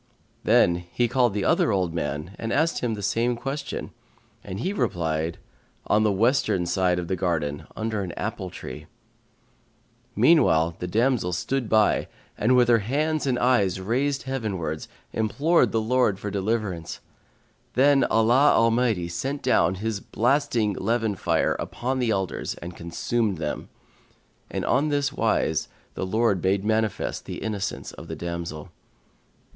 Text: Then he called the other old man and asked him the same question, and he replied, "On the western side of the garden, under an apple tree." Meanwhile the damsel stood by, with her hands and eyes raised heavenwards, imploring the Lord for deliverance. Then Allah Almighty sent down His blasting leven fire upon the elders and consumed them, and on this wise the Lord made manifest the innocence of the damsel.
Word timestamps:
Then 0.43 0.77
he 0.91 1.07
called 1.07 1.35
the 1.35 1.45
other 1.45 1.71
old 1.71 1.93
man 1.93 2.35
and 2.39 2.51
asked 2.51 2.79
him 2.79 2.95
the 2.95 3.03
same 3.03 3.35
question, 3.35 3.91
and 4.43 4.59
he 4.59 4.73
replied, 4.73 5.37
"On 5.85 6.01
the 6.01 6.11
western 6.11 6.65
side 6.65 6.97
of 6.97 7.07
the 7.07 7.15
garden, 7.15 7.67
under 7.75 8.01
an 8.01 8.11
apple 8.13 8.49
tree." 8.49 8.87
Meanwhile 10.15 10.75
the 10.79 10.87
damsel 10.87 11.33
stood 11.33 11.69
by, 11.69 12.07
with 12.43 12.67
her 12.67 12.79
hands 12.79 13.27
and 13.27 13.37
eyes 13.37 13.79
raised 13.79 14.23
heavenwards, 14.23 14.87
imploring 15.13 15.69
the 15.69 15.79
Lord 15.79 16.17
for 16.17 16.31
deliverance. 16.31 16.99
Then 17.75 18.03
Allah 18.05 18.53
Almighty 18.55 19.07
sent 19.07 19.43
down 19.43 19.75
His 19.75 19.99
blasting 19.99 20.73
leven 20.73 21.13
fire 21.13 21.53
upon 21.59 21.99
the 21.99 22.09
elders 22.09 22.55
and 22.55 22.75
consumed 22.75 23.37
them, 23.37 23.69
and 24.49 24.65
on 24.65 24.89
this 24.89 25.13
wise 25.13 25.67
the 25.93 26.07
Lord 26.07 26.43
made 26.43 26.65
manifest 26.65 27.25
the 27.25 27.37
innocence 27.43 27.91
of 27.91 28.07
the 28.07 28.15
damsel. 28.15 28.71